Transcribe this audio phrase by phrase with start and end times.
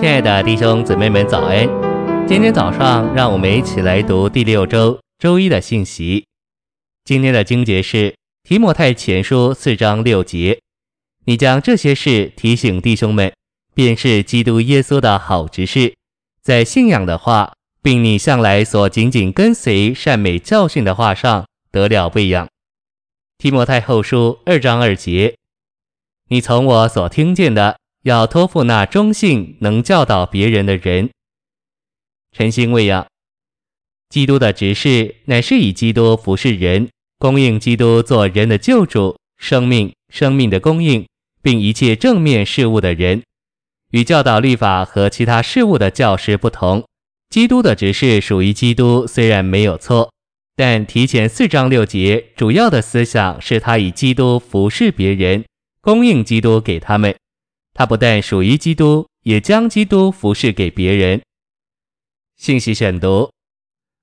[0.00, 1.68] 亲爱的弟兄姊妹们，早安！
[2.26, 6.24] 今天早上，让我们一起来读第六周周一的信息。
[7.04, 10.58] 今天的经节是提摩太前书四章六节
[11.26, 13.30] ：“你将这些事提醒弟兄们，
[13.74, 15.94] 便是基督耶稣的好执事，
[16.42, 22.48] 在信仰的话，并你向来所紧紧跟随善美教训的话上得了喂养。”
[23.36, 25.36] 提摩太后书二章二节
[26.28, 31.10] ：“你从我所听见的。”要托付那忠信能教导别人的人，
[32.32, 33.06] 诚心喂养。
[34.08, 41.06] 基督的执事乃是以基督服侍人，供应基督做人的救主、生命、生命的供应，
[41.42, 43.22] 并一切正面事物的人。
[43.92, 46.84] 与教导律法和其他事物的教师不同，
[47.28, 50.10] 基督的执事属于基督，虽然没有错，
[50.56, 55.44] 但提前四章六节主要的思想是他以基督服侍别人，
[55.82, 57.14] 供应基督给他们。
[57.74, 61.20] 他不但属于基督，也将基督服侍给别人。
[62.36, 63.30] 信息选读：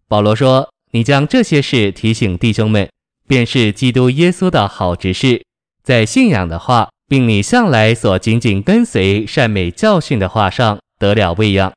[0.08, 2.90] 保罗说：“你将这些事提醒弟兄们，
[3.28, 5.44] 便是基督耶稣的好执事，
[5.84, 11.74] 在信仰的话，并你向来所紧紧跟随善美教训的话上得了喂养。”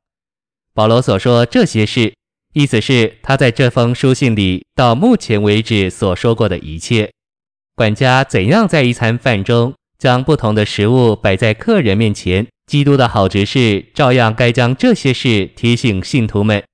[0.74, 2.14] 保罗所说这些事，
[2.52, 7.10] 意思是他在这封书信里到目前为止所说过的一切。
[7.74, 16.64] 管家怎样在一餐饭中，将不同的食物摆在客人面前，基督的好执事照样该将这些事提醒信徒们。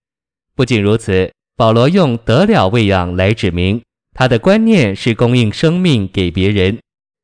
[0.55, 3.82] 不仅如此，保罗用得了喂养来指明
[4.14, 6.78] 他的观念是供应生命给别人。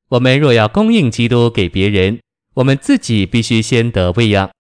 [0.08, 2.18] 我们若要供应基督给别人，
[2.54, 4.50] 我们自己必须先得喂养。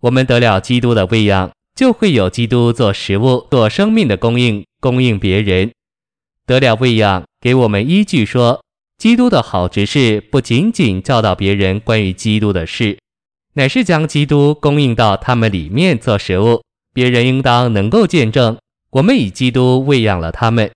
[0.00, 5.70] 我们得了基督的喂养，就会有基督做食物、做生命的供应，供应别人。
[6.46, 8.62] 得了喂养，给我们依据说。
[8.98, 12.98] 基督的好执事不仅仅教导别人关于基督的事，
[13.52, 16.62] 乃是将基督供应到他们里面做食物。
[16.94, 18.56] 别人应当能够见证，
[18.90, 20.70] 我们以基督喂养了他们。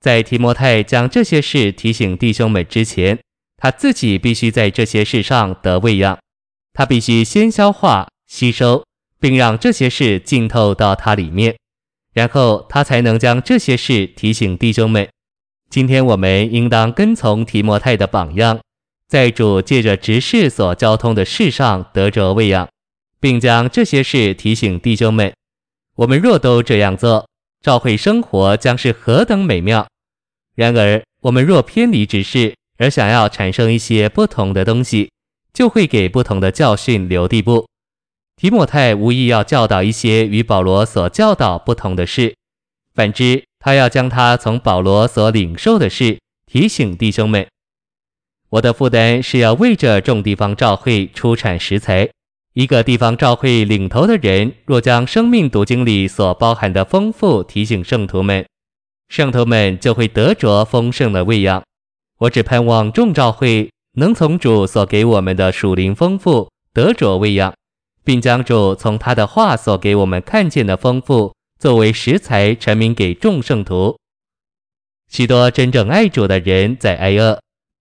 [0.00, 3.20] 在提摩太将这些事提醒弟兄们之前，
[3.56, 6.18] 他自己必须在这些事上得喂养。
[6.72, 8.84] 他必须先消化、吸收，
[9.20, 11.56] 并让这些事浸透到他里面，
[12.12, 15.08] 然后他才能将这些事提醒弟兄们。
[15.70, 18.58] 今天我们应当跟从提摩太的榜样，
[19.06, 22.66] 在主借着执事所交通的事上得着喂养，
[23.20, 25.30] 并将这些事提醒弟兄们。
[25.96, 27.28] 我们若都这样做，
[27.60, 29.86] 教会生活将是何等美妙！
[30.54, 35.10] 然而，我们若偏离执事，而想要产生一些不同的东西，
[35.52, 37.66] 就会给不同的教训留地步。
[38.36, 42.34] 提摩太无意要教导一些与保罗所教导不同的事，
[42.94, 43.47] 反之。
[43.58, 47.46] 他要将他从保罗所领受的事提醒弟兄们。
[48.50, 52.08] 我的负担是要为着众地方教会出产食材。
[52.54, 58.44] 一个地方教会领头的人，若将生命读经里所包含的丰富提醒圣徒们，
[59.08, 61.62] 圣徒们就会得着丰盛的喂养。
[62.20, 67.54] 我只盼望众教会能从主所给我们的属灵丰富得着喂养，
[68.02, 71.34] 并将主从他的话所给我们看见的丰富。
[71.58, 73.98] 作为食材，陈明给众圣徒。
[75.08, 77.40] 许多真正爱主的人在挨饿，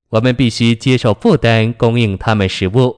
[0.10, 2.98] 我们必须接受负担，供应他们食物。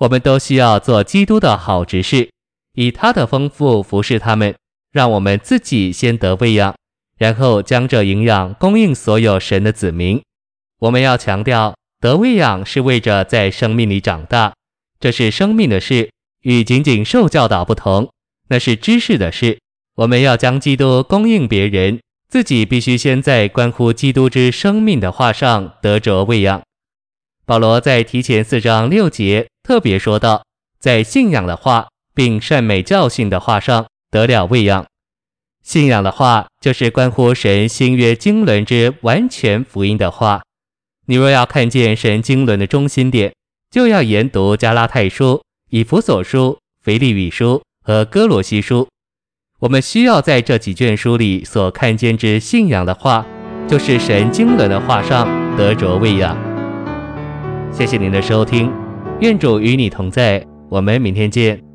[0.00, 2.28] 我们都需要做基督的好执事，
[2.74, 4.54] 以他的丰富服侍他们，
[4.92, 6.74] 让我们自己先得喂养，
[7.16, 10.20] 然后将这营养供应所有神的子民。
[10.80, 14.52] 我们要强调，得喂养是为着在生命里长大，
[14.98, 16.10] 这是生命的事，
[16.42, 18.12] 与仅仅受教导不同，
[18.48, 19.58] 那是知识的事。
[20.00, 26.62] 我们要将基督供应别人，自己必须先在关乎基督之生命的话上得着喂养。
[27.44, 30.42] 保罗在提前四章六节特别说道，
[30.78, 34.86] 在信仰的话并善美教训的话上得了喂养。
[35.62, 40.40] 信仰的话就是关乎神新约经纶之完全福音的话。
[41.08, 43.34] 你若要看见神经纶的中心点，
[43.70, 48.88] 就要研读加拉太书、以弗所书、腓立比书和哥罗西书。
[49.60, 53.26] 我们需要在这几卷书里所看见之信仰的话，
[53.68, 56.34] 就是神经纶的话上得着喂养。
[57.70, 58.72] 谢谢您的收听，
[59.20, 61.69] 愿主与你同在，我们明天见。